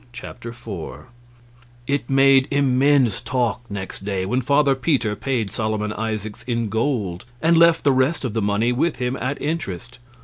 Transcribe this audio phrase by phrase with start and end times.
[0.13, 1.09] Chapter 4
[1.85, 7.55] It made immense talk next day, when Father Peter paid Solomon Isaacs in gold and
[7.55, 9.99] left the rest of the money with him at interest.